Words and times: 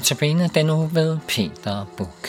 Notabene 0.00 0.48
den 0.54 0.70
uge 0.70 0.90
ved 0.92 1.18
Peter 1.28 1.86
Buk. 1.96 2.28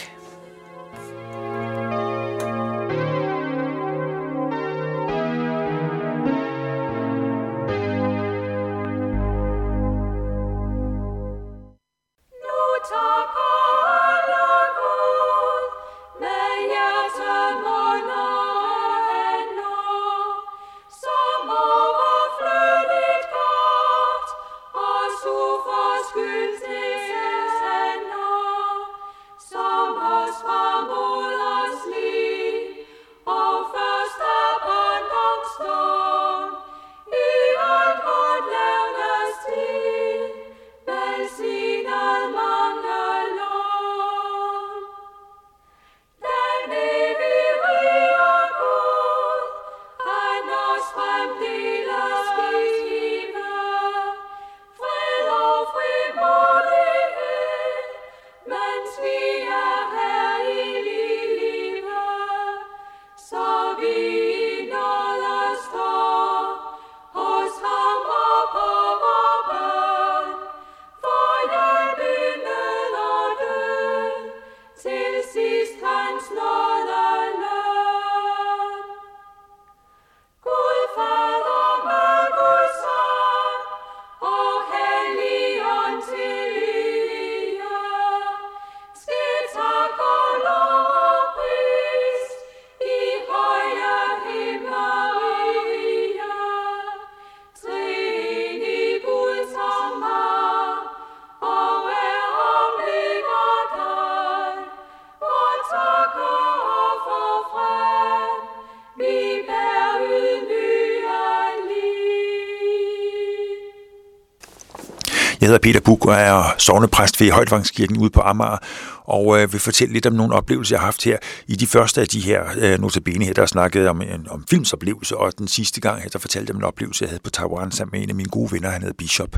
Jeg 115.42 115.48
hedder 115.48 115.60
Peter 115.60 115.80
Buk 115.80 116.06
og 116.06 116.14
er 116.14 116.56
sovnepræst 116.58 117.22
ved 117.22 117.32
Højtvangskirken 117.32 117.98
ude 117.98 118.10
på 118.10 118.22
Amager, 118.22 118.58
og 119.04 119.42
øh, 119.42 119.54
vil 119.54 119.60
fortælle 119.60 119.94
lidt 119.94 120.06
om 120.06 120.14
nogle 120.14 120.36
oplevelser, 120.36 120.76
jeg 120.76 120.80
har 120.80 120.86
haft 120.86 121.04
her 121.04 121.18
i 121.48 121.56
de 121.56 121.68
første 121.68 122.02
af 122.02 122.08
de 122.08 122.20
her 122.20 122.44
øh, 122.58 122.80
notabene 122.80 123.26
her, 123.26 123.34
der 123.34 123.46
snakkede 123.46 123.90
om, 123.90 124.02
en, 124.02 124.28
om 124.30 124.46
filmsoplevelse, 124.50 125.18
og 125.18 125.38
den 125.38 125.48
sidste 125.48 125.82
gang, 125.82 126.02
her, 126.02 126.10
der 126.10 126.20
fortalte 126.20 126.50
jeg 126.50 126.56
om 126.56 126.62
en 126.62 126.66
oplevelse, 126.66 127.04
jeg 127.04 127.10
havde 127.10 127.22
på 127.24 127.30
Taiwan 127.30 127.72
sammen 127.72 127.92
med 127.92 128.04
en 128.04 128.10
af 128.10 128.16
mine 128.16 128.30
gode 128.30 128.52
venner, 128.52 128.70
han 128.70 128.82
hedder 128.82 128.96
Bishop, 128.98 129.38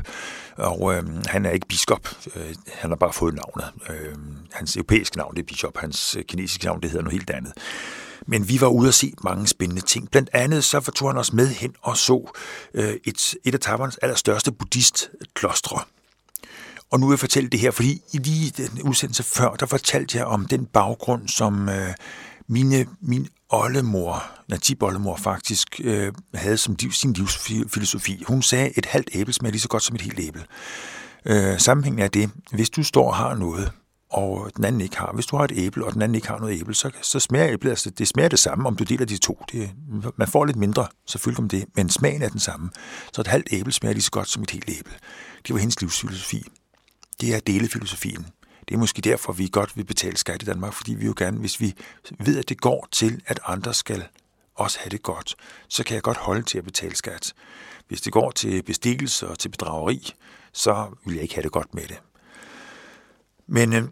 og 0.56 0.94
øh, 0.94 1.02
han 1.26 1.46
er 1.46 1.50
ikke 1.50 1.66
biskop, 1.68 2.08
øh, 2.36 2.54
han 2.72 2.90
har 2.90 2.96
bare 2.96 3.12
fået 3.12 3.34
navnet. 3.34 3.64
Øh, 3.90 4.14
hans 4.52 4.76
europæiske 4.76 5.16
navn, 5.16 5.34
det 5.34 5.42
er 5.42 5.46
Bishop, 5.46 5.78
hans 5.78 6.16
øh, 6.16 6.24
kinesiske 6.24 6.64
navn, 6.64 6.80
det 6.80 6.90
hedder 6.90 7.04
noget 7.04 7.18
helt 7.18 7.30
andet. 7.30 7.52
Men 8.26 8.48
vi 8.48 8.60
var 8.60 8.68
ude 8.68 8.88
og 8.88 8.94
se 8.94 9.12
mange 9.24 9.46
spændende 9.46 9.82
ting. 9.82 10.10
Blandt 10.10 10.30
andet 10.32 10.64
så 10.64 10.80
tog 10.80 11.08
han 11.08 11.18
os 11.18 11.32
med 11.32 11.48
hen 11.48 11.74
og 11.82 11.96
så 11.96 12.30
øh, 12.74 12.94
et, 13.04 13.34
et 13.44 13.54
af 13.54 13.60
Taiwans 13.60 13.96
allerstørste 13.96 14.52
buddhistklostre. 14.52 15.80
Og 16.94 17.00
nu 17.00 17.06
vil 17.06 17.12
jeg 17.12 17.18
fortælle 17.18 17.50
det 17.50 17.60
her, 17.60 17.70
fordi 17.70 18.00
i 18.12 18.18
lige 18.18 18.50
den 18.56 18.82
udsendelse 18.82 19.22
før, 19.22 19.50
der 19.50 19.66
fortalte 19.66 20.18
jeg 20.18 20.26
om 20.26 20.46
den 20.46 20.66
baggrund, 20.66 21.28
som 21.28 21.68
øh, 21.68 21.94
mine, 22.48 22.86
min 23.00 23.28
oldemor, 23.48 24.22
natip-oldemor 24.48 25.16
faktisk, 25.16 25.80
øh, 25.84 26.12
havde 26.34 26.56
som 26.56 26.76
liv, 26.80 26.92
sin 26.92 27.12
livsfilosofi. 27.12 28.22
Hun 28.26 28.42
sagde, 28.42 28.78
et 28.78 28.86
halvt 28.86 29.10
æble 29.12 29.32
smager 29.32 29.50
lige 29.50 29.60
så 29.60 29.68
godt 29.68 29.82
som 29.82 29.96
et 29.96 30.02
helt 30.02 30.20
æble. 30.20 30.44
Øh, 31.26 31.58
sammenhængen 31.58 32.02
er 32.02 32.08
det, 32.08 32.30
hvis 32.52 32.70
du 32.70 32.82
står 32.82 33.08
og 33.08 33.16
har 33.16 33.34
noget, 33.34 33.72
og 34.10 34.50
den 34.56 34.64
anden 34.64 34.80
ikke 34.80 34.96
har. 34.96 35.12
Hvis 35.14 35.26
du 35.26 35.36
har 35.36 35.44
et 35.44 35.52
æble, 35.54 35.84
og 35.84 35.92
den 35.92 36.02
anden 36.02 36.14
ikke 36.14 36.28
har 36.28 36.38
noget 36.38 36.60
æble, 36.60 36.74
så, 36.74 36.90
så 37.02 37.20
smager 37.20 37.48
æblet, 37.48 37.70
altså 37.70 37.90
det 37.90 38.08
smager 38.08 38.28
det 38.28 38.38
samme, 38.38 38.66
om 38.66 38.76
du 38.76 38.84
deler 38.84 39.06
de 39.06 39.18
to. 39.18 39.42
Det, 39.52 39.70
man 40.16 40.28
får 40.28 40.44
lidt 40.44 40.56
mindre, 40.56 40.86
selvfølgelig 41.06 41.40
om 41.40 41.48
det, 41.48 41.64
men 41.76 41.90
smagen 41.90 42.22
er 42.22 42.28
den 42.28 42.40
samme. 42.40 42.70
Så 43.12 43.20
et 43.20 43.26
halvt 43.26 43.48
æble 43.52 43.72
smager 43.72 43.92
lige 43.92 44.02
så 44.02 44.10
godt 44.10 44.28
som 44.28 44.42
et 44.42 44.50
helt 44.50 44.68
æble. 44.68 44.92
Det 45.46 45.54
var 45.54 45.60
hendes 45.60 45.80
livsfilosofi. 45.80 46.46
Det 47.20 47.34
er 47.34 47.40
delefilosofien. 47.40 48.26
Det 48.68 48.74
er 48.74 48.78
måske 48.78 49.02
derfor, 49.02 49.32
vi 49.32 49.48
godt 49.52 49.76
vil 49.76 49.84
betale 49.84 50.16
skat 50.16 50.42
i 50.42 50.44
Danmark, 50.44 50.72
fordi 50.72 50.94
vi 50.94 51.06
jo 51.06 51.14
gerne, 51.16 51.38
hvis 51.38 51.60
vi 51.60 51.74
ved, 52.18 52.38
at 52.38 52.48
det 52.48 52.60
går 52.60 52.88
til, 52.92 53.22
at 53.26 53.40
andre 53.46 53.74
skal 53.74 54.04
også 54.54 54.78
have 54.78 54.90
det 54.90 55.02
godt, 55.02 55.34
så 55.68 55.84
kan 55.84 55.94
jeg 55.94 56.02
godt 56.02 56.16
holde 56.16 56.42
til 56.42 56.58
at 56.58 56.64
betale 56.64 56.96
skat. 56.96 57.32
Hvis 57.88 58.00
det 58.00 58.12
går 58.12 58.30
til 58.30 58.62
bestikkelse 58.62 59.28
og 59.28 59.38
til 59.38 59.48
bedrageri, 59.48 60.14
så 60.52 60.86
vil 61.04 61.14
jeg 61.14 61.22
ikke 61.22 61.34
have 61.34 61.42
det 61.42 61.52
godt 61.52 61.74
med 61.74 61.82
det. 61.82 62.00
Men 63.46 63.72
øh, 63.72 63.88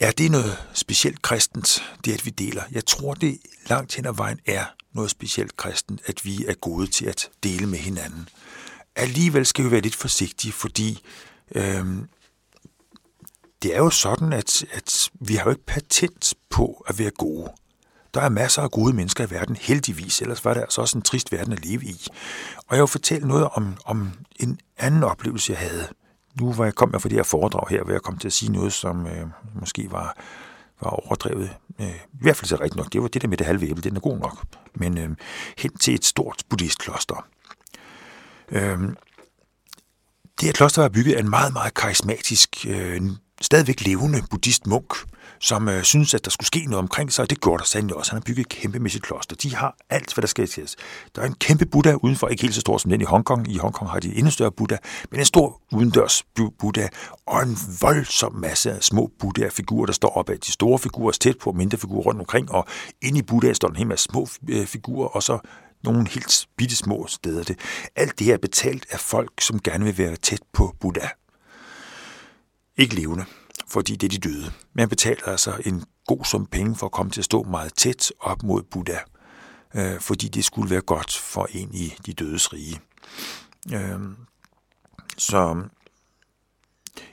er 0.00 0.10
det 0.10 0.30
noget 0.30 0.58
specielt 0.74 1.22
kristent, 1.22 1.82
det 2.04 2.14
at 2.14 2.26
vi 2.26 2.30
deler? 2.30 2.62
Jeg 2.72 2.86
tror, 2.86 3.14
det 3.14 3.38
langt 3.68 3.94
hen 3.94 4.06
ad 4.06 4.14
vejen 4.14 4.40
er 4.46 4.64
noget 4.92 5.10
specielt 5.10 5.56
kristent, 5.56 6.00
at 6.06 6.24
vi 6.24 6.44
er 6.46 6.54
gode 6.54 6.86
til 6.86 7.06
at 7.06 7.30
dele 7.42 7.66
med 7.66 7.78
hinanden. 7.78 8.28
Alligevel 8.96 9.46
skal 9.46 9.64
vi 9.64 9.70
være 9.70 9.80
lidt 9.80 9.96
forsigtige, 9.96 10.52
fordi 10.52 11.02
øh, 11.54 11.86
det 13.62 13.74
er 13.74 13.78
jo 13.78 13.90
sådan, 13.90 14.32
at, 14.32 14.64
at 14.72 15.10
vi 15.20 15.34
har 15.34 15.44
jo 15.44 15.50
ikke 15.50 15.66
patent 15.66 16.34
på 16.50 16.84
at 16.86 16.98
være 16.98 17.10
gode. 17.10 17.50
Der 18.14 18.20
er 18.20 18.28
masser 18.28 18.62
af 18.62 18.70
gode 18.70 18.92
mennesker 18.96 19.26
i 19.26 19.30
verden, 19.30 19.56
heldigvis, 19.56 20.22
ellers 20.22 20.44
var 20.44 20.54
det 20.54 20.60
altså 20.60 20.80
også 20.80 20.98
en 20.98 21.02
trist 21.02 21.32
verden 21.32 21.52
at 21.52 21.64
leve 21.64 21.84
i. 21.84 22.06
Og 22.66 22.76
jeg 22.76 22.80
vil 22.80 22.88
fortælle 22.88 23.28
noget 23.28 23.48
om, 23.48 23.76
om 23.84 24.12
en 24.36 24.60
anden 24.78 25.04
oplevelse, 25.04 25.52
jeg 25.52 25.58
havde. 25.60 25.88
Nu 26.40 26.52
var 26.52 26.64
jeg 26.64 26.74
kom 26.74 26.92
jeg 26.92 27.02
for 27.02 27.08
det 27.08 27.16
her 27.18 27.22
foredrag 27.22 27.68
her, 27.68 27.82
hvor 27.82 27.92
jeg 27.92 28.02
kom 28.02 28.18
til 28.18 28.28
at 28.28 28.32
sige 28.32 28.52
noget, 28.52 28.72
som 28.72 29.06
øh, 29.06 29.26
måske 29.54 29.90
var, 29.90 30.16
var 30.80 30.90
overdrevet. 30.90 31.50
Øh, 31.80 31.94
I 31.94 32.22
hvert 32.22 32.36
fald 32.36 32.48
så 32.48 32.56
rigtigt 32.56 32.76
nok. 32.76 32.92
Det 32.92 33.02
var 33.02 33.08
det 33.08 33.22
der 33.22 33.28
med 33.28 33.36
det 33.36 33.46
halve 33.46 33.68
æble, 33.70 33.82
den 33.82 33.96
er 33.96 34.00
god 34.00 34.18
nok. 34.18 34.44
Men 34.74 34.98
øh, 34.98 35.10
hen 35.58 35.76
til 35.76 35.94
et 35.94 36.04
stort 36.04 36.42
buddhistkloster. 36.48 37.26
Øh, 38.48 38.78
det 40.40 40.46
her 40.46 40.52
kloster 40.52 40.82
var 40.82 40.88
bygget 40.88 41.14
af 41.14 41.20
en 41.20 41.30
meget, 41.30 41.52
meget 41.52 41.74
karismatisk 41.74 42.66
øh, 42.68 43.02
stadigvæk 43.40 43.80
levende 43.80 44.22
buddhist 44.30 44.66
munk, 44.66 44.94
som 45.40 45.68
øh, 45.68 45.82
synes, 45.82 46.14
at 46.14 46.24
der 46.24 46.30
skulle 46.30 46.46
ske 46.46 46.64
noget 46.64 46.78
omkring 46.78 47.12
sig, 47.12 47.22
og 47.22 47.30
det 47.30 47.40
gjorde 47.40 47.58
der 47.58 47.64
sandelig 47.64 47.96
også. 47.96 48.10
Han 48.12 48.16
har 48.16 48.24
bygget 48.24 48.40
et 48.40 48.48
kæmpemæssigt 48.48 49.04
kloster. 49.04 49.36
De 49.36 49.54
har 49.54 49.76
alt, 49.90 50.14
hvad 50.14 50.22
der 50.22 50.28
skal 50.28 50.48
til. 50.48 50.68
Der 51.16 51.22
er 51.22 51.26
en 51.26 51.34
kæmpe 51.34 51.66
Buddha 51.66 51.94
udenfor, 52.02 52.28
ikke 52.28 52.42
helt 52.42 52.54
så 52.54 52.60
stor 52.60 52.78
som 52.78 52.90
den 52.90 53.00
i 53.00 53.04
Hongkong. 53.04 53.52
I 53.52 53.56
Hongkong 53.58 53.90
har 53.90 54.00
de 54.00 54.16
endnu 54.16 54.30
større 54.30 54.52
Buddha, 54.52 54.76
men 55.10 55.20
en 55.20 55.26
stor 55.26 55.60
udendørs 55.72 56.24
Buddha, 56.58 56.88
og 57.26 57.42
en 57.42 57.58
voldsom 57.80 58.34
masse 58.34 58.72
af 58.72 58.82
små 58.82 59.10
Buddha-figurer, 59.18 59.86
der 59.86 59.92
står 59.92 60.16
op 60.16 60.30
af 60.30 60.38
de 60.40 60.52
store 60.52 60.78
figurer, 60.78 61.12
tæt 61.12 61.38
på 61.38 61.52
mindre 61.52 61.78
figurer 61.78 62.02
rundt 62.02 62.20
omkring, 62.20 62.50
og 62.52 62.66
inde 63.02 63.18
i 63.18 63.22
Buddha 63.22 63.52
står 63.52 63.68
der 63.68 63.72
en 63.72 63.78
hel 63.78 63.86
masse 63.86 64.04
små 64.04 64.28
øh, 64.48 64.66
figurer, 64.66 65.08
og 65.08 65.22
så 65.22 65.38
nogle 65.84 66.08
helt 66.08 66.46
bitte 66.56 66.76
små 66.76 67.06
steder. 67.08 67.42
Det. 67.42 67.58
Alt 67.96 68.18
det 68.18 68.26
her 68.26 68.34
er 68.34 68.38
betalt 68.38 68.86
af 68.90 69.00
folk, 69.00 69.40
som 69.40 69.60
gerne 69.60 69.84
vil 69.84 69.98
være 69.98 70.16
tæt 70.16 70.40
på 70.52 70.74
Buddha. 70.80 71.08
Ikke 72.78 72.94
levende, 72.94 73.24
fordi 73.68 73.96
det 73.96 74.06
er 74.06 74.18
de 74.18 74.28
døde. 74.28 74.52
Man 74.72 74.88
betaler 74.88 75.24
altså 75.26 75.62
en 75.66 75.84
god 76.06 76.24
sum 76.24 76.46
penge 76.46 76.76
for 76.76 76.86
at 76.86 76.92
komme 76.92 77.12
til 77.12 77.20
at 77.20 77.24
stå 77.24 77.42
meget 77.42 77.74
tæt 77.74 78.12
op 78.20 78.42
mod 78.42 78.62
Buddha, 78.62 78.98
øh, 79.74 80.00
fordi 80.00 80.28
det 80.28 80.44
skulle 80.44 80.70
være 80.70 80.80
godt 80.80 81.12
for 81.12 81.48
en 81.50 81.74
i 81.74 81.94
de 82.06 82.12
dødes 82.12 82.52
rige. 82.52 82.80
Øh, 83.72 84.00
så 85.18 85.62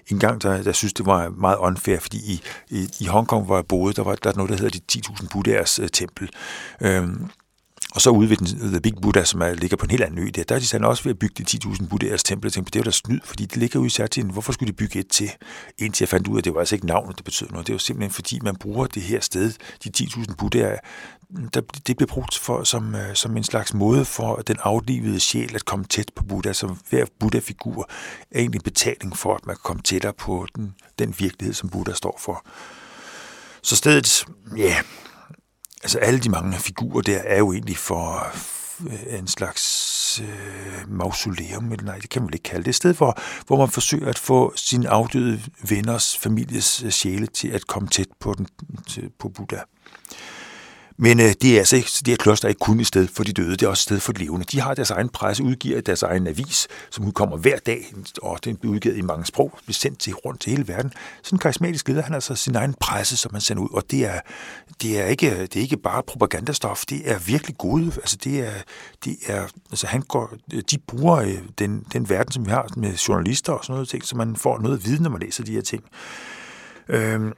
en 0.08 0.20
gang, 0.20 0.42
der, 0.42 0.64
der 0.64 0.72
synes 0.72 0.94
det 0.94 1.06
var 1.06 1.30
meget 1.30 1.58
unfair, 1.58 2.00
fordi 2.00 2.18
i, 2.18 2.42
i, 2.70 2.90
i 3.00 3.06
Hongkong, 3.06 3.46
hvor 3.46 3.56
jeg 3.56 3.68
boede, 3.68 3.94
der 3.94 4.04
var 4.04 4.16
der 4.16 4.34
noget, 4.36 4.52
der 4.52 4.58
hedder 4.58 4.80
de 4.80 5.02
10.000 5.08 5.28
Buddhas 5.32 5.80
øh, 5.80 5.90
tempel. 5.90 6.30
Øh, 6.82 7.08
og 7.96 8.02
så 8.02 8.10
ude 8.10 8.30
ved 8.30 8.38
den, 8.38 8.72
The 8.72 8.82
Big 8.82 8.94
Buddha, 9.02 9.24
som 9.24 9.42
er, 9.42 9.54
ligger 9.54 9.78
på 9.78 9.84
en 9.84 9.92
helt 9.92 10.04
anden 10.04 10.20
ø 10.20 10.30
der, 10.36 10.44
der 10.44 10.56
er 10.56 10.60
de 10.60 10.68
sådan 10.68 10.88
også 10.88 11.04
ved 11.04 11.12
at 11.12 11.20
bygge 11.20 11.44
de 11.44 11.58
10.000 11.66 11.88
buddhas 11.88 12.24
tempel. 12.24 12.48
Jeg 12.48 12.54
tænkte, 12.54 12.72
det 12.72 12.80
var 12.80 12.84
da 12.84 12.92
snyd, 12.92 13.20
fordi 13.24 13.46
det 13.46 13.58
ligger 13.58 13.80
ude 13.80 13.88
i 13.88 13.90
særtiden. 13.90 14.30
Hvorfor 14.30 14.52
skulle 14.54 14.72
de 14.72 14.76
bygge 14.78 15.00
et 15.00 15.08
til? 15.08 15.32
Indtil 15.78 16.04
jeg 16.04 16.10
fandt 16.10 16.28
ud 16.28 16.36
af, 16.36 16.38
at 16.38 16.46
det 16.46 16.54
var 16.54 16.60
altså 16.60 16.76
ikke 16.76 16.88
navnet, 16.88 17.18
det 17.18 17.26
betød 17.26 17.48
noget. 17.50 17.68
Det 17.68 17.74
var 17.74 17.80
simpelthen 17.80 18.12
fordi, 18.12 18.40
man 18.44 18.56
bruger 18.56 18.86
det 18.86 19.02
her 19.02 19.20
sted, 19.20 19.54
de 19.84 19.92
10.000 19.98 20.36
buddhaer, 20.36 20.78
der, 21.54 21.62
det 21.88 21.98
blev 21.98 22.08
brugt 22.08 22.38
for, 22.38 22.64
som, 22.64 22.96
øh, 22.96 23.16
som 23.16 23.38
en 23.38 23.44
slags 23.44 23.74
måde 23.74 24.06
for 24.06 24.36
den 24.36 24.58
aflivede 24.60 25.20
sjæl 25.20 25.56
at 25.56 25.66
komme 25.66 25.86
tæt 25.86 26.12
på 26.16 26.24
Buddha. 26.24 26.54
som 26.54 26.78
hver 26.90 27.06
Buddha-figur 27.20 27.90
er 28.32 28.40
egentlig 28.40 28.62
betaling 28.62 29.18
for, 29.18 29.36
at 29.36 29.46
man 29.46 29.56
kan 29.56 29.62
komme 29.64 29.82
tættere 29.82 30.14
på 30.14 30.48
den, 30.56 30.74
den 31.00 31.16
virkelighed, 31.20 31.54
som 31.54 31.70
Buddha 31.70 31.94
står 31.94 32.20
for. 32.22 32.46
Så 33.62 33.76
stedet, 33.76 34.26
ja, 34.58 34.76
altså 35.86 36.00
alle 36.00 36.20
de 36.20 36.30
mange 36.30 36.58
figurer 36.58 37.02
der 37.02 37.18
er 37.18 37.38
jo 37.38 37.54
egentlig 37.54 37.78
for 37.78 38.28
øh, 38.88 39.20
en 39.20 39.28
slags 39.28 40.22
øh, 40.24 40.92
mausoleum, 40.92 41.72
eller 41.72 41.86
nej, 41.86 41.98
det 41.98 42.10
kan 42.10 42.22
man 42.22 42.34
ikke 42.34 42.44
kalde 42.44 42.64
det. 42.64 42.70
Et 42.70 42.76
sted, 42.76 42.94
hvor, 42.94 43.20
hvor 43.48 43.58
man 43.58 43.70
forsøger 43.70 44.10
at 44.10 44.20
få 44.20 44.54
sine 44.56 44.90
afdøde 44.90 45.42
venners, 45.70 46.18
families 46.18 46.84
øh, 46.84 46.90
sjæle 46.90 47.28
til 47.28 47.48
at 47.48 47.68
komme 47.68 47.90
tæt 47.90 48.08
på, 48.20 48.34
den, 48.38 48.48
til, 48.88 49.10
på 49.20 49.30
Buddha. 49.30 49.60
Men 50.98 51.20
øh, 51.20 51.34
det 51.42 51.54
er 51.56 51.58
altså 51.58 51.76
ikke, 51.76 51.90
det 52.00 52.08
her 52.08 52.16
kloster 52.16 52.48
er 52.48 52.50
ikke 52.50 52.60
kun 52.60 52.80
et 52.80 52.88
sted 52.88 53.08
for 53.08 53.24
de 53.24 53.34
døde, 53.34 53.52
det 53.52 53.64
er 53.64 53.68
også 53.68 53.80
et 53.80 53.84
sted 53.84 54.00
for 54.00 54.14
de 54.14 54.20
levende. 54.20 54.46
De 54.52 54.60
har 54.60 54.74
deres 54.74 54.92
egen 54.92 55.10
presse, 55.10 55.44
udgiver 55.44 55.82
deres 55.82 56.04
egen 56.04 56.28
avis, 56.28 56.68
som 56.90 57.06
udkommer 57.06 57.38
hver 57.38 57.58
dag, 57.58 57.94
og 58.22 58.46
den 58.46 58.56
bliver 58.56 58.76
udgivet 58.76 58.98
i 58.98 59.02
mange 59.02 59.26
sprog, 59.26 59.60
bliver 59.64 59.74
sendt 59.74 60.00
til 60.00 60.14
rundt 60.14 60.42
til 60.42 60.50
hele 60.50 60.68
verden. 60.68 60.94
Sådan 61.24 61.36
en 61.36 61.40
karismatisk 61.40 61.88
leder, 61.88 62.02
han 62.02 62.12
har 62.12 62.18
altså 62.18 62.36
sin 62.36 62.56
egen 62.56 62.74
presse, 62.74 63.18
som 63.18 63.32
han 63.34 63.42
sender 63.42 63.64
ud, 63.64 63.70
og 63.72 63.84
det 63.92 64.06
er, 64.06 64.20
det 64.82 65.00
er, 65.00 65.06
ikke, 65.06 65.42
det 65.42 65.56
er 65.56 65.62
ikke 65.62 65.78
bare 65.78 66.04
propagandastof, 66.04 66.86
det 66.86 67.12
er 67.12 67.20
virkelig 67.20 67.58
gode, 67.58 67.86
altså 67.96 68.18
det 68.24 68.40
er, 68.40 68.54
det 69.06 69.18
er 69.28 69.48
altså 69.72 69.88
han 69.88 70.02
går, 70.02 70.34
de 70.72 70.78
bruger 70.88 71.16
øh, 71.16 71.38
den, 71.60 71.86
den 71.94 72.10
verden, 72.10 72.32
som 72.32 72.46
vi 72.46 72.52
har 72.52 72.68
med 72.78 72.94
journalister 72.94 73.54
og 73.54 73.66
sådan 73.66 73.74
noget 73.74 73.90
ting, 73.90 74.06
så 74.06 74.16
man 74.16 74.36
får 74.36 74.60
noget 74.60 74.86
viden, 74.86 75.04
når 75.04 75.10
man 75.10 75.22
læser 75.22 75.44
de 75.44 75.52
her 75.52 75.62
ting. 75.62 75.84
Øhm, 76.90 77.34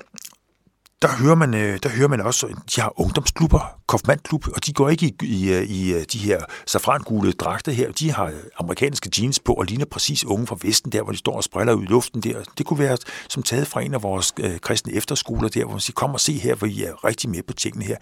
der 1.02 1.08
hører 1.08 1.36
man, 1.36 1.54
øh, 1.54 1.80
der 1.84 1.90
hører 1.90 2.08
man 2.08 2.22
også, 2.22 2.48
de 2.76 2.82
har 2.82 3.00
ungdomsklubber, 3.00 3.80
Kofmandklub, 3.88 4.48
og 4.56 4.66
de 4.66 4.74
går 4.74 4.90
ikke 4.90 5.06
i, 5.06 5.26
i, 5.26 5.54
øh, 5.54 5.64
i 5.64 5.94
øh, 5.94 6.06
de 6.14 6.18
her 6.18 6.42
safrangule 6.66 7.32
dragter 7.32 7.72
her. 7.72 7.92
De 7.92 8.12
har 8.12 8.34
amerikanske 8.60 9.10
jeans 9.18 9.40
på 9.40 9.54
og 9.54 9.66
ligner 9.66 9.86
præcis 9.86 10.26
unge 10.26 10.48
fra 10.48 10.58
Vesten, 10.62 10.92
der 10.92 11.04
hvor 11.04 11.12
de 11.12 11.18
står 11.18 11.36
og 11.36 11.44
spræller 11.44 11.74
ud 11.74 11.84
i 11.84 11.86
luften 11.86 12.22
der. 12.22 12.44
Det 12.58 12.66
kunne 12.66 12.80
være 12.80 12.98
som 13.30 13.44
taget 13.44 13.68
fra 13.68 13.82
en 13.82 13.94
af 13.94 14.04
vores 14.04 14.34
øh, 14.40 14.60
kristne 14.60 14.94
efterskoler 14.94 15.50
der, 15.50 15.64
hvor 15.64 15.72
man 15.72 15.80
siger, 15.80 15.94
kom 15.94 16.14
og 16.14 16.20
se 16.20 16.34
her, 16.34 16.56
hvor 16.56 16.68
I 16.68 16.84
er 16.84 17.06
rigtig 17.06 17.30
med 17.30 17.44
på 17.44 17.54
tingene 17.54 17.86
her. 17.86 17.98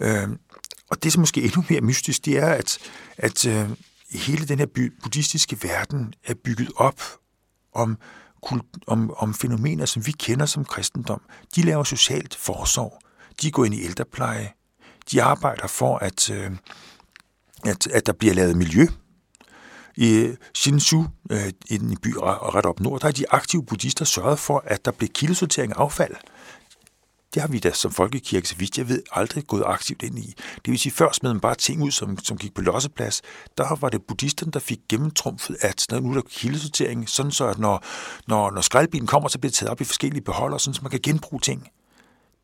Øh, 0.00 0.28
og 0.90 1.02
det, 1.02 1.12
som 1.12 1.20
måske 1.20 1.42
endnu 1.42 1.64
mere 1.68 1.80
mystisk, 1.80 2.24
det 2.24 2.38
er, 2.38 2.52
at, 2.52 2.78
at 3.16 3.46
øh, 3.46 3.70
hele 4.14 4.48
den 4.48 4.58
her 4.58 4.66
buddhistiske 5.02 5.58
verden 5.62 6.14
er 6.26 6.34
bygget 6.44 6.70
op 6.76 7.00
om 7.74 7.98
om, 8.86 9.14
om 9.16 9.34
fænomener, 9.34 9.86
som 9.86 10.06
vi 10.06 10.12
kender 10.12 10.46
som 10.46 10.64
kristendom. 10.64 11.20
De 11.56 11.62
laver 11.62 11.84
socialt 11.84 12.34
forsorg. 12.34 12.98
De 13.42 13.50
går 13.50 13.64
ind 13.64 13.74
i 13.74 13.84
ældrepleje. 13.84 14.52
De 15.10 15.22
arbejder 15.22 15.66
for, 15.66 15.98
at, 15.98 16.30
øh, 16.30 16.50
at, 17.64 17.86
at 17.86 18.06
der 18.06 18.12
bliver 18.12 18.34
lavet 18.34 18.56
miljø. 18.56 18.86
I 19.96 20.36
Shinsu, 20.54 21.04
øh, 21.30 21.52
i 21.70 21.76
den 21.76 21.96
by 21.96 22.14
ret 22.16 22.66
op 22.66 22.80
nord, 22.80 23.00
der 23.00 23.08
er 23.08 23.12
de 23.12 23.30
aktive 23.30 23.64
buddhister 23.64 24.04
sørget 24.04 24.38
for, 24.38 24.62
at 24.66 24.84
der 24.84 24.90
bliver 24.90 25.10
kildesortering 25.14 25.72
af 25.76 25.80
affald. 25.80 26.14
Det 27.34 27.42
har 27.42 27.48
vi 27.48 27.58
da 27.58 27.72
som 27.72 27.92
folkekirke, 27.92 28.48
så 28.48 28.56
vidt 28.56 28.78
jeg 28.78 28.88
ved, 28.88 29.02
aldrig 29.12 29.46
gået 29.46 29.62
aktivt 29.66 30.02
ind 30.02 30.18
i. 30.18 30.34
Det 30.64 30.70
vil 30.70 30.78
sige, 30.78 30.92
før 30.92 31.12
smed 31.12 31.32
man 31.32 31.40
bare 31.40 31.54
ting 31.54 31.82
ud, 31.82 31.90
som, 31.90 32.18
som 32.18 32.38
gik 32.38 32.54
på 32.54 32.60
losseplads. 32.60 33.22
Der 33.58 33.76
var 33.80 33.88
det 33.88 34.02
buddhisterne, 34.02 34.52
der 34.52 34.60
fik 34.60 34.78
gennemtrumfet, 34.88 35.56
at 35.60 35.86
når 35.90 36.00
nu 36.00 36.10
er 36.10 36.14
der 36.14 36.22
kildesortering, 36.30 37.08
sådan 37.08 37.32
så 37.32 37.46
at 37.46 37.58
når, 37.58 37.84
når, 38.28 38.50
når 38.50 38.60
skraldbilen 38.60 39.06
kommer, 39.06 39.28
så 39.28 39.38
bliver 39.38 39.50
det 39.50 39.56
taget 39.56 39.70
op 39.70 39.80
i 39.80 39.84
forskellige 39.84 40.22
beholder, 40.22 40.58
sådan 40.58 40.74
så 40.74 40.82
man 40.82 40.90
kan 40.90 41.00
genbruge 41.02 41.40
ting. 41.40 41.68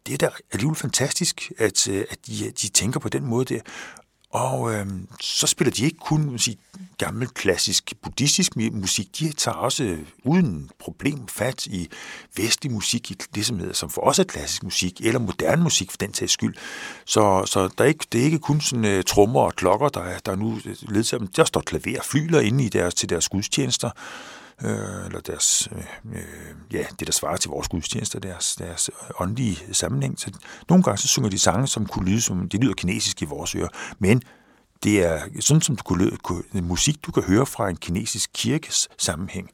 Det 0.06 0.12
er 0.12 0.18
da 0.18 0.30
alligevel 0.52 0.76
fantastisk, 0.76 1.52
at, 1.58 1.88
øh, 1.88 2.04
at 2.10 2.18
de, 2.26 2.50
de 2.50 2.68
tænker 2.68 3.00
på 3.00 3.08
den 3.08 3.26
måde 3.26 3.54
der. 3.54 3.60
Og 4.30 4.74
øh, 4.74 4.86
så 5.20 5.46
spiller 5.46 5.72
de 5.72 5.84
ikke 5.84 5.98
kun 5.98 6.38
sige, 6.38 6.56
gammel 6.98 7.28
klassisk 7.28 7.92
buddhistisk 8.02 8.56
musik, 8.56 9.18
de 9.18 9.32
tager 9.32 9.54
også 9.54 9.84
øh, 9.84 9.98
uden 10.24 10.70
problem 10.78 11.28
fat 11.28 11.66
i 11.66 11.88
vestlig 12.36 12.72
musik, 12.72 13.10
i 13.10 13.14
det 13.34 13.46
som, 13.46 13.58
hedder, 13.58 13.74
som 13.74 13.90
for 13.90 14.02
os 14.02 14.18
er 14.18 14.24
klassisk 14.24 14.62
musik, 14.62 15.00
eller 15.00 15.20
moderne 15.20 15.62
musik 15.62 15.90
for 15.90 15.96
den 15.96 16.12
tages 16.12 16.30
skyld. 16.30 16.54
Så, 17.04 17.42
så 17.46 17.68
der 17.78 17.84
er 17.84 17.88
ikke, 17.88 18.06
det 18.12 18.20
er 18.20 18.24
ikke 18.24 18.38
kun 18.38 18.60
sådan 18.60 18.84
øh, 18.84 19.04
trommer 19.04 19.40
og 19.40 19.54
klokker, 19.54 19.88
der, 19.88 20.18
der 20.18 20.36
nu 20.36 20.60
øh, 20.66 20.76
ledsager, 20.88 21.26
der 21.36 21.44
står 21.44 21.60
klaver 21.60 21.98
og 21.98 22.04
flyler 22.04 22.40
inde 22.40 22.64
i 22.64 22.68
deres, 22.68 22.94
til 22.94 23.08
deres 23.08 23.28
gudstjenester, 23.28 23.90
øh, 24.64 25.06
eller 25.06 25.20
deres, 25.20 25.68
øh, 25.72 26.12
øh, 26.12 26.54
ja, 26.72 26.84
det 26.98 27.06
der 27.06 27.12
svarer 27.12 27.36
til 27.36 27.50
vores 27.50 27.68
gudstjenester, 27.68 28.20
deres, 28.20 28.56
deres 28.56 28.90
åndelige 29.20 29.74
sammenhæng. 29.74 30.20
Så 30.20 30.32
nogle 30.68 30.84
gange 30.84 30.98
så 30.98 31.08
synger 31.08 31.30
de 31.30 31.38
sange, 31.38 31.66
som 31.66 31.86
kunne 31.86 32.10
lyde 32.10 32.20
som, 32.20 32.48
det 32.48 32.60
lyder 32.60 32.74
kinesisk 32.74 33.22
i 33.22 33.24
vores 33.24 33.54
ører, 33.54 33.68
men 33.98 34.22
det 34.82 35.04
er 35.04 35.20
sådan, 35.40 35.60
som 35.60 35.76
du 35.76 35.82
kunne, 35.82 36.10
kunne, 36.16 36.42
musik, 36.52 37.06
du 37.06 37.12
kan 37.12 37.22
høre 37.22 37.46
fra 37.46 37.68
en 37.68 37.76
kinesisk 37.76 38.30
kirkes 38.34 38.88
sammenhæng. 38.98 39.50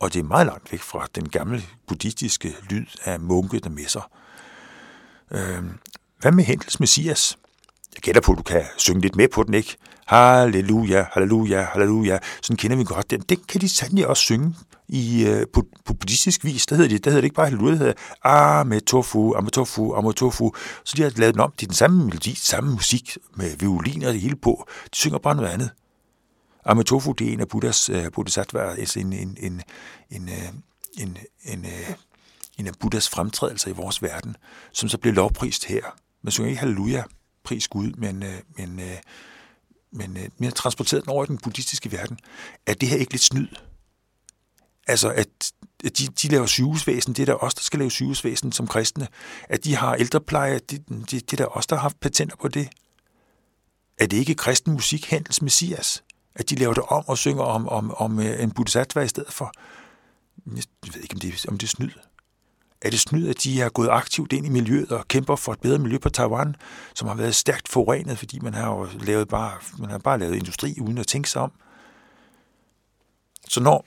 Og 0.00 0.12
det 0.12 0.20
er 0.20 0.24
meget 0.24 0.46
langt 0.46 0.72
væk 0.72 0.80
fra 0.80 1.06
den 1.14 1.28
gamle 1.28 1.62
buddhistiske 1.88 2.56
lyd 2.70 2.86
af 3.04 3.20
munke, 3.20 3.58
der 3.58 3.70
messer. 3.70 4.10
Øh, 5.30 5.64
hvad 6.18 6.32
med 6.32 6.44
Hendels 6.44 6.80
Messias? 6.80 7.38
Jeg 7.94 8.02
gætter 8.02 8.20
på, 8.20 8.32
at 8.32 8.38
du 8.38 8.42
kan 8.42 8.64
synge 8.76 9.00
lidt 9.00 9.16
med 9.16 9.28
på 9.28 9.42
den, 9.42 9.54
ikke? 9.54 9.76
Halleluja, 10.06 11.06
halleluja, 11.12 11.62
halleluja. 11.62 12.18
Sådan 12.42 12.56
kender 12.56 12.76
vi 12.76 12.84
godt 12.84 13.10
den. 13.10 13.20
Det 13.20 13.46
kan 13.46 13.60
de 13.60 13.68
sandelig 13.68 14.06
også 14.06 14.22
synge 14.22 14.54
i, 14.88 15.26
uh, 15.30 15.42
på, 15.52 15.66
på 15.84 15.94
buddhistisk 15.94 16.44
vis. 16.44 16.66
Der 16.66 16.76
hedder, 16.76 16.88
det, 16.88 17.04
der 17.04 17.10
hedder 17.10 17.20
det 17.20 17.26
ikke 17.26 17.34
bare 17.34 17.46
halleluja, 17.46 17.70
det 17.70 17.78
hedder 17.78 17.94
ametofu, 18.24 19.34
ametofu, 19.34 19.94
ametofu. 19.94 20.52
Så 20.84 20.94
de 20.96 21.02
har 21.02 21.12
lavet 21.16 21.34
den 21.34 21.40
om. 21.40 21.52
Det 21.60 21.66
er 21.66 21.68
den 21.68 21.76
samme 21.76 22.04
melodi, 22.04 22.34
samme 22.34 22.70
musik 22.72 23.16
med 23.36 23.56
violiner 23.56 24.06
og 24.06 24.12
det 24.12 24.20
hele 24.20 24.36
på. 24.36 24.66
De 24.84 24.96
synger 24.96 25.18
bare 25.18 25.34
noget 25.34 25.48
andet. 25.48 25.70
Ametofu, 26.64 27.12
det 27.12 27.28
er 27.28 27.32
en 27.32 27.40
af 27.40 27.48
Buddhas, 27.48 27.88
øh, 27.88 28.04
uh, 28.04 28.12
bodhisattvaer, 28.12 28.70
altså 28.70 29.00
en, 29.00 29.12
en, 29.12 29.36
en, 29.40 29.62
en, 30.10 30.28
uh, 30.28 31.02
en, 31.02 31.18
en, 31.44 31.66
en 32.58 32.66
af 32.66 32.72
Buddhas 32.80 33.08
fremtrædelser 33.08 33.70
i 33.70 33.72
vores 33.72 34.02
verden, 34.02 34.36
som 34.72 34.88
så 34.88 34.98
bliver 34.98 35.14
lovprist 35.14 35.64
her. 35.64 35.82
Man 36.22 36.32
synger 36.32 36.48
ikke 36.48 36.60
halleluja, 36.60 37.02
pris 37.44 37.68
Gud, 37.68 37.92
men, 37.98 38.22
uh, 38.22 38.58
men 38.58 38.78
uh, 38.78 38.84
men 39.92 40.16
øh, 40.16 40.28
mere 40.38 40.50
transporteret 40.50 41.04
den 41.04 41.10
over 41.12 41.24
i 41.24 41.26
den 41.26 41.38
buddhistiske 41.38 41.92
verden, 41.92 42.18
er 42.66 42.74
det 42.74 42.88
her 42.88 42.96
ikke 42.96 43.12
lidt 43.12 43.22
snyd? 43.22 43.48
Altså, 44.86 45.08
at 45.08 45.52
de, 45.98 46.06
de 46.06 46.28
laver 46.28 46.46
sygehusvæsen, 46.46 47.12
det 47.12 47.22
er 47.22 47.26
der 47.26 47.44
os, 47.44 47.54
der 47.54 47.62
skal 47.62 47.78
lave 47.78 47.90
sygehusvæsen 47.90 48.52
som 48.52 48.66
kristne. 48.66 49.08
At 49.48 49.64
de 49.64 49.76
har 49.76 49.94
ældrepleje, 49.94 50.58
det, 50.58 50.88
det, 50.88 51.10
det 51.10 51.32
er 51.32 51.36
der 51.36 51.56
os, 51.56 51.66
der 51.66 51.76
har 51.76 51.82
haft 51.82 52.00
patenter 52.00 52.36
på 52.36 52.48
det. 52.48 52.68
Er 53.98 54.06
det 54.06 54.16
ikke 54.16 54.34
kristen 54.34 54.72
musik, 54.72 55.10
Handels 55.10 55.42
Messias? 55.42 56.04
At 56.34 56.50
de 56.50 56.54
laver 56.54 56.74
det 56.74 56.82
om 56.82 57.04
og 57.08 57.18
synger 57.18 57.42
om, 57.42 57.68
om, 57.68 57.94
om 57.94 58.20
øh, 58.20 58.42
en 58.42 58.50
bodhisattva 58.50 59.00
i 59.00 59.08
stedet 59.08 59.32
for? 59.32 59.52
Jeg 60.46 60.64
ved 60.94 61.02
ikke, 61.02 61.14
om 61.14 61.20
det, 61.20 61.46
om 61.48 61.58
det 61.58 61.66
er 61.66 61.70
snyd 61.70 61.90
er 62.82 62.90
det 62.90 63.00
snyd, 63.00 63.28
at 63.28 63.42
de 63.42 63.60
er 63.60 63.68
gået 63.68 63.88
aktivt 63.88 64.32
ind 64.32 64.46
i 64.46 64.48
miljøet 64.48 64.92
og 64.92 65.08
kæmper 65.08 65.36
for 65.36 65.52
et 65.52 65.60
bedre 65.60 65.78
miljø 65.78 65.98
på 65.98 66.08
Taiwan, 66.10 66.56
som 66.94 67.08
har 67.08 67.14
været 67.14 67.34
stærkt 67.34 67.68
forurenet, 67.68 68.18
fordi 68.18 68.38
man 68.38 68.54
har 68.54 68.70
jo 68.70 68.88
lavet 69.00 69.28
bare, 69.28 69.52
man 69.78 69.90
har 69.90 69.98
bare 69.98 70.18
lavet 70.18 70.36
industri 70.36 70.80
uden 70.80 70.98
at 70.98 71.06
tænke 71.06 71.30
sig 71.30 71.42
om. 71.42 71.52
Så 73.48 73.60
når, 73.60 73.86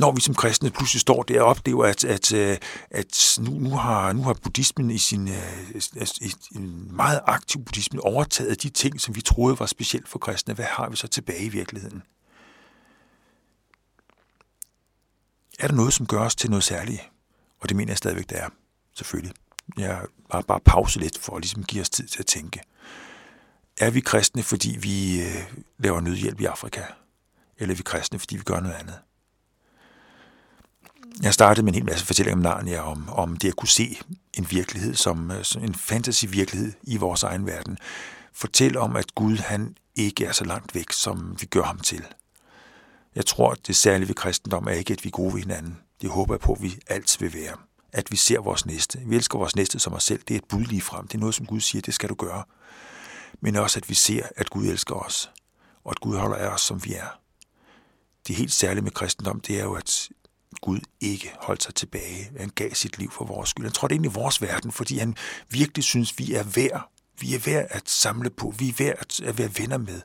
når 0.00 0.12
vi 0.12 0.20
som 0.20 0.34
kristne 0.34 0.70
pludselig 0.70 1.00
står 1.00 1.22
der 1.22 1.42
og 1.42 1.48
oplever, 1.48 1.84
at, 1.84 2.04
at, 2.04 2.32
øh, 2.32 2.58
at 2.90 3.38
nu, 3.40 3.50
nu, 3.50 3.70
har, 3.70 4.12
nu 4.12 4.22
har 4.22 4.34
buddhismen 4.34 4.90
i 4.90 4.98
sin 4.98 5.28
øh, 5.28 5.74
altså 5.74 6.18
i 6.20 6.56
en 6.56 6.96
meget 6.96 7.20
aktiv 7.26 7.64
buddhisme 7.64 8.00
overtaget 8.00 8.62
de 8.62 8.68
ting, 8.68 9.00
som 9.00 9.16
vi 9.16 9.20
troede 9.20 9.60
var 9.60 9.66
specielt 9.66 10.08
for 10.08 10.18
kristne, 10.18 10.54
hvad 10.54 10.64
har 10.64 10.88
vi 10.88 10.96
så 10.96 11.08
tilbage 11.08 11.44
i 11.44 11.48
virkeligheden? 11.48 12.02
Er 15.58 15.68
der 15.68 15.74
noget, 15.74 15.92
som 15.92 16.06
gør 16.06 16.20
os 16.20 16.34
til 16.36 16.50
noget 16.50 16.64
særligt? 16.64 17.10
Og 17.60 17.68
det 17.68 17.76
mener 17.76 17.90
jeg 17.90 17.98
stadigvæk, 17.98 18.30
det 18.30 18.38
er. 18.38 18.48
Selvfølgelig. 18.94 19.34
Jeg 19.78 20.00
har 20.30 20.40
bare 20.40 20.60
pause 20.60 21.00
lidt 21.00 21.18
for 21.18 21.36
at 21.36 21.42
ligesom 21.42 21.64
give 21.64 21.80
os 21.82 21.90
tid 21.90 22.06
til 22.06 22.18
at 22.18 22.26
tænke. 22.26 22.60
Er 23.78 23.90
vi 23.90 24.00
kristne, 24.00 24.42
fordi 24.42 24.76
vi 24.80 25.22
øh, 25.22 25.52
laver 25.78 26.00
nødhjælp 26.00 26.40
i 26.40 26.44
Afrika? 26.44 26.82
Eller 27.58 27.74
er 27.74 27.76
vi 27.76 27.82
kristne, 27.82 28.18
fordi 28.18 28.36
vi 28.36 28.42
gør 28.42 28.60
noget 28.60 28.74
andet? 28.74 28.98
Jeg 31.22 31.34
startede 31.34 31.64
med 31.64 31.72
en 31.72 31.74
hel 31.74 31.84
masse 31.84 32.06
fortællinger 32.06 32.36
om 32.36 32.42
Narnia, 32.42 32.80
om, 32.80 33.08
om 33.08 33.36
det 33.36 33.48
at 33.48 33.56
kunne 33.56 33.68
se 33.68 33.98
en 34.34 34.46
virkelighed, 34.50 34.94
som, 34.94 35.30
øh, 35.30 35.44
som 35.44 35.64
en 35.64 35.74
fantasy-virkelighed 35.74 36.72
i 36.82 36.96
vores 36.96 37.22
egen 37.22 37.46
verden. 37.46 37.78
Fortæl 38.32 38.76
om, 38.76 38.96
at 38.96 39.14
Gud 39.14 39.36
han 39.36 39.76
ikke 39.94 40.24
er 40.24 40.32
så 40.32 40.44
langt 40.44 40.74
væk, 40.74 40.92
som 40.92 41.36
vi 41.40 41.46
gør 41.46 41.62
ham 41.62 41.78
til. 41.78 42.04
Jeg 43.14 43.26
tror, 43.26 43.50
at 43.50 43.66
det 43.66 43.76
særlige 43.76 44.08
ved 44.08 44.14
kristendom 44.14 44.66
er 44.66 44.70
ikke, 44.70 44.92
at 44.92 45.04
vi 45.04 45.08
er 45.08 45.10
gode 45.10 45.34
ved 45.34 45.40
hinanden. 45.40 45.78
Det 46.00 46.10
håber 46.10 46.34
jeg 46.34 46.40
på, 46.40 46.52
at 46.52 46.62
vi 46.62 46.78
altid 46.86 47.18
vil 47.18 47.34
være. 47.34 47.56
At 47.92 48.10
vi 48.10 48.16
ser 48.16 48.40
vores 48.40 48.66
næste. 48.66 48.98
Vi 49.06 49.16
elsker 49.16 49.38
vores 49.38 49.56
næste 49.56 49.78
som 49.78 49.92
os 49.92 50.02
selv. 50.02 50.22
Det 50.28 50.34
er 50.34 50.38
et 50.38 50.48
bud 50.48 50.64
lige 50.64 50.80
frem. 50.80 51.08
Det 51.08 51.14
er 51.14 51.18
noget, 51.18 51.34
som 51.34 51.46
Gud 51.46 51.60
siger, 51.60 51.82
det 51.82 51.94
skal 51.94 52.08
du 52.08 52.14
gøre. 52.14 52.44
men 53.40 53.56
også 53.56 53.78
at 53.78 53.88
vi 53.88 53.94
ser, 53.94 54.22
at 54.36 54.50
Gud 54.50 54.66
elsker 54.66 54.94
os, 54.94 55.30
og 55.84 55.90
at 55.90 56.00
Gud 56.00 56.16
holder 56.16 56.36
af 56.36 56.48
os, 56.48 56.60
som 56.60 56.84
vi 56.84 56.94
er. 56.94 57.20
Det 58.26 58.36
helt 58.36 58.52
særlige 58.52 58.82
med 58.82 58.90
kristendom, 58.90 59.40
det 59.40 59.58
er 59.58 59.64
jo, 59.64 59.74
at 59.74 60.08
Gud 60.62 60.80
ikke 61.00 61.32
holdt 61.40 61.62
sig 61.62 61.74
tilbage. 61.74 62.30
Han 62.38 62.48
gav 62.48 62.74
sit 62.74 62.98
liv 62.98 63.10
for 63.10 63.24
vores 63.24 63.50
skyld. 63.50 63.64
Han 63.64 63.72
trådte 63.72 63.94
ind 63.94 64.04
i 64.04 64.08
vores 64.08 64.42
verden, 64.42 64.72
fordi 64.72 64.98
han 64.98 65.16
virkelig 65.50 65.84
synes, 65.84 66.18
vi 66.18 66.34
er 66.34 66.42
værd. 66.42 66.90
Vi 67.20 67.34
er 67.34 67.38
værd 67.38 67.66
at 67.70 67.90
samle 67.90 68.30
på. 68.30 68.54
Vi 68.58 68.68
er 68.68 68.72
værd 68.78 69.20
at 69.22 69.38
være 69.38 69.50
venner 69.58 69.78
med. 69.78 70.00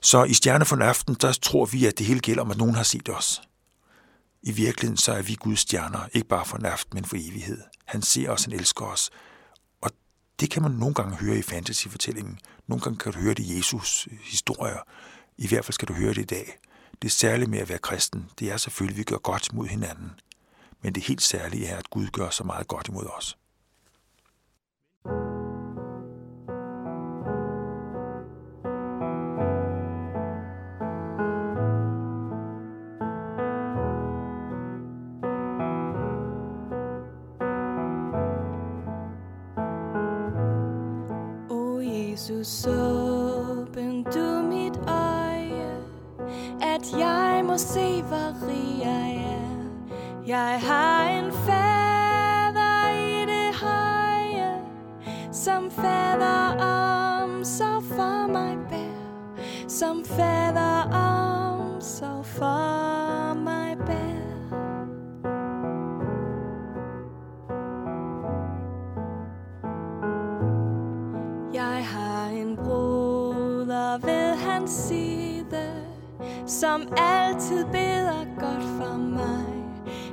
Så 0.00 0.24
i 0.24 0.34
Stjerne 0.34 0.64
for 0.64 0.76
aften, 0.76 1.14
der 1.14 1.32
tror 1.32 1.64
vi, 1.64 1.86
at 1.86 1.98
det 1.98 2.06
hele 2.06 2.20
gælder 2.20 2.42
om, 2.42 2.50
at 2.50 2.56
nogen 2.56 2.74
har 2.74 2.82
set 2.82 3.08
os. 3.08 3.42
I 4.42 4.52
virkeligheden 4.52 4.96
så 4.96 5.12
er 5.12 5.22
vi 5.22 5.34
Guds 5.34 5.60
stjerner, 5.60 6.08
ikke 6.12 6.28
bare 6.28 6.46
for 6.46 6.56
en 6.56 6.64
aften, 6.64 6.94
men 6.94 7.04
for 7.04 7.16
evighed. 7.16 7.62
Han 7.84 8.02
ser 8.02 8.30
os, 8.30 8.44
han 8.44 8.52
elsker 8.52 8.84
os. 8.84 9.10
Og 9.80 9.90
det 10.40 10.50
kan 10.50 10.62
man 10.62 10.70
nogle 10.70 10.94
gange 10.94 11.16
høre 11.16 11.38
i 11.38 11.42
fantasyfortællingen. 11.42 12.38
Nogle 12.66 12.82
gange 12.82 12.98
kan 12.98 13.12
du 13.12 13.18
høre 13.18 13.34
det 13.34 13.42
i 13.42 13.56
Jesus 13.56 14.08
historier. 14.24 14.80
I 15.38 15.48
hvert 15.48 15.64
fald 15.64 15.72
skal 15.72 15.88
du 15.88 15.92
høre 15.92 16.14
det 16.14 16.22
i 16.22 16.24
dag. 16.24 16.58
Det 17.02 17.12
særlige 17.12 17.50
med 17.50 17.58
at 17.58 17.68
være 17.68 17.78
kristen, 17.78 18.30
det 18.38 18.50
er 18.50 18.56
selvfølgelig, 18.56 18.94
at 18.94 18.98
vi 18.98 19.04
gør 19.04 19.18
godt 19.18 19.52
mod 19.52 19.66
hinanden. 19.66 20.10
Men 20.82 20.94
det 20.94 21.02
helt 21.02 21.22
særlige 21.22 21.66
er, 21.66 21.76
at 21.76 21.90
Gud 21.90 22.06
gør 22.06 22.30
så 22.30 22.44
meget 22.44 22.68
godt 22.68 22.88
imod 22.88 23.06
os. 23.06 23.36
Jesus, 42.46 43.68
du 44.14 44.42
mit 44.42 44.76
øje, 44.88 45.76
at 46.62 46.98
jeg 46.98 47.42
må 47.44 47.56
se, 47.58 48.02
hvor 48.02 48.48
rig 48.48 48.80
jeg 48.84 49.16
er. 49.16 49.66
Jeg 50.26 50.60
har 50.62 51.08
en 51.08 51.32
fader 51.32 52.90
i 52.90 53.26
det 53.26 53.54
høje, 53.54 54.60
som 55.32 55.70
fader 55.70 56.64
om 56.64 57.44
så 57.44 57.80
for 57.80 58.32
mig 58.32 58.58
bær, 58.70 59.68
som 59.68 60.04
fader 60.04 60.90
om 60.92 61.80
så 61.80 62.22
for 62.22 62.96
mig 63.00 63.05
som 76.46 76.88
altid 76.96 77.64
beder 77.64 78.24
godt 78.40 78.64
for 78.78 78.96
mig. 78.96 79.46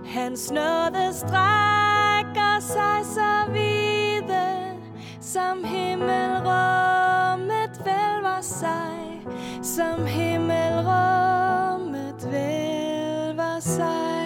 Hans 0.05 0.51
nåde 0.51 1.13
strækker 1.13 2.59
sig 2.59 3.05
så 3.05 3.51
vide, 3.53 4.73
som 5.21 5.63
himmelrummet 5.63 7.81
vælver 7.85 8.41
sig, 8.41 9.21
som 9.61 10.05
himmelrummet 10.05 12.27
vælver 12.31 13.59
sig. 13.59 14.22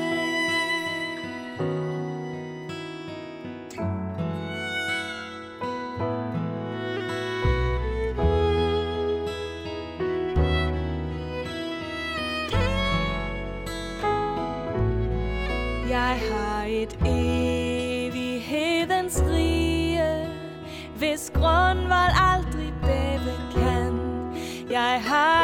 Jeg 16.08 16.22
har 16.32 16.64
et 16.68 16.94
evighedens 18.16 19.24
rige, 19.32 20.28
hvis 20.98 21.32
grundvold 21.34 22.14
aldrig 22.34 22.74
bæve 22.82 23.34
kan. 23.56 23.94
Jeg 24.70 25.02
har 25.06 25.37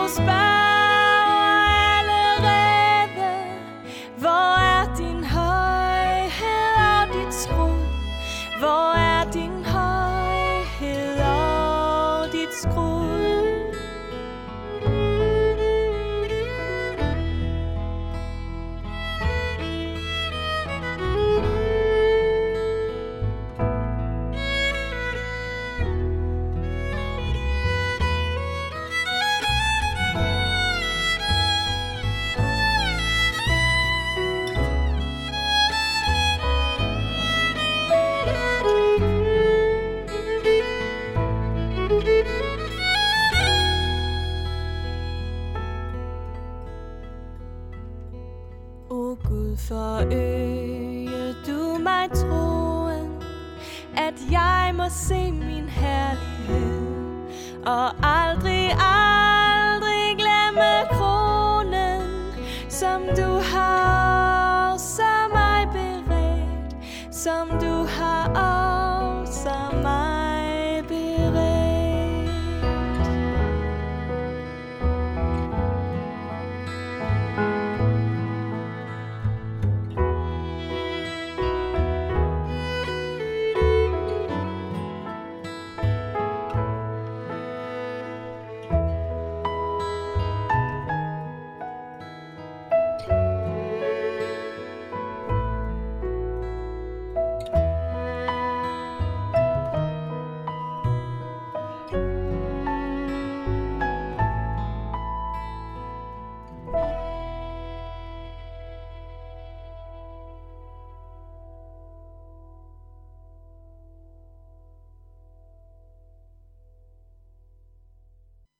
men 0.00 0.08
spørger 0.08 1.52
allerede, 1.98 3.32
hvor 4.18 4.58
er 4.58 4.94
din 4.96 5.24
højhed 5.24 6.74
og 6.90 7.06
dit 7.14 7.34
tro? 7.42 7.66
Hvor 8.58 8.94
er 8.96 9.30
din 9.30 9.64
højhed 9.64 11.20
og 11.20 12.32
dit 12.32 12.54
skrud? 12.62 12.91